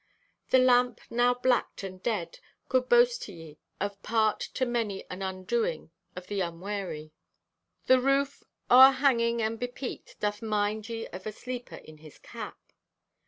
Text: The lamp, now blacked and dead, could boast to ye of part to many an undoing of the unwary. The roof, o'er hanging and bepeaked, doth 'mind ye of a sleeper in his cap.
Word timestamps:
The 0.49 0.57
lamp, 0.57 0.99
now 1.11 1.35
blacked 1.35 1.83
and 1.83 2.01
dead, 2.01 2.39
could 2.69 2.89
boast 2.89 3.21
to 3.21 3.33
ye 3.33 3.59
of 3.79 4.01
part 4.01 4.39
to 4.55 4.65
many 4.65 5.05
an 5.11 5.21
undoing 5.21 5.91
of 6.15 6.25
the 6.25 6.41
unwary. 6.41 7.11
The 7.85 7.99
roof, 7.99 8.43
o'er 8.71 8.93
hanging 8.93 9.43
and 9.43 9.59
bepeaked, 9.59 10.19
doth 10.19 10.41
'mind 10.41 10.89
ye 10.89 11.05
of 11.09 11.27
a 11.27 11.31
sleeper 11.31 11.75
in 11.75 11.99
his 11.99 12.17
cap. 12.17 12.57